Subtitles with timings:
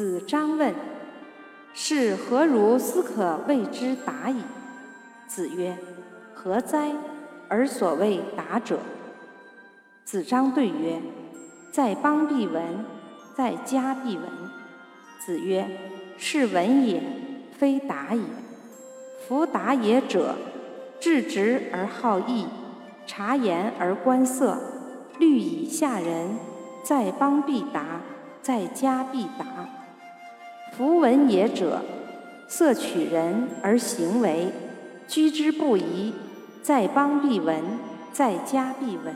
[0.00, 0.74] 子张问
[1.76, 4.36] ：“是何如斯可谓之达矣？”
[5.28, 5.76] 子曰
[6.32, 6.92] ：“何哉？
[7.50, 8.78] 而所谓达者。”
[10.06, 11.02] 子张对曰
[11.70, 12.62] ：“在邦必闻，
[13.36, 14.24] 在家必闻。”
[15.20, 15.68] 子曰
[16.16, 17.02] ：“是闻也，
[17.52, 18.22] 非达也。
[19.28, 20.34] 夫达也者，
[20.98, 22.46] 质直而好义，
[23.06, 24.56] 察言而观色，
[25.18, 26.38] 虑以下人，
[26.82, 28.00] 在邦必达，
[28.40, 29.68] 在家必达。”
[30.72, 31.82] 夫闻也者，
[32.48, 34.52] 色取人而行为，
[35.06, 36.14] 居之不疑，
[36.62, 37.62] 在邦必闻，
[38.12, 39.14] 在家必闻。